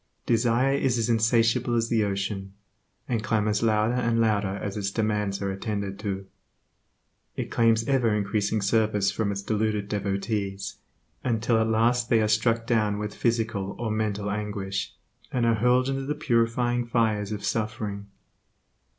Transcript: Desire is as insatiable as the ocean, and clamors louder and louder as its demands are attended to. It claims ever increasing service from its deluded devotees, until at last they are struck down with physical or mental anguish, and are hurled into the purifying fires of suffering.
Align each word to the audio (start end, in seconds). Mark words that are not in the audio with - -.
Desire 0.25 0.73
is 0.73 0.97
as 0.97 1.09
insatiable 1.09 1.75
as 1.75 1.87
the 1.89 2.03
ocean, 2.03 2.53
and 3.07 3.23
clamors 3.23 3.61
louder 3.61 3.93
and 3.93 4.19
louder 4.19 4.55
as 4.57 4.75
its 4.75 4.89
demands 4.89 5.43
are 5.43 5.51
attended 5.51 5.99
to. 5.99 6.25
It 7.35 7.51
claims 7.51 7.87
ever 7.87 8.15
increasing 8.15 8.63
service 8.63 9.11
from 9.11 9.31
its 9.31 9.43
deluded 9.43 9.87
devotees, 9.87 10.77
until 11.23 11.59
at 11.59 11.67
last 11.67 12.09
they 12.09 12.19
are 12.19 12.27
struck 12.27 12.65
down 12.65 12.97
with 12.97 13.13
physical 13.13 13.75
or 13.77 13.91
mental 13.91 14.31
anguish, 14.31 14.95
and 15.31 15.45
are 15.45 15.53
hurled 15.53 15.87
into 15.87 16.05
the 16.07 16.15
purifying 16.15 16.83
fires 16.87 17.31
of 17.31 17.45
suffering. 17.45 18.07